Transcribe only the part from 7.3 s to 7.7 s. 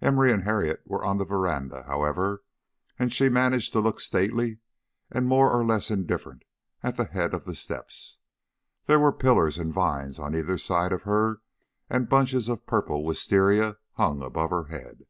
of the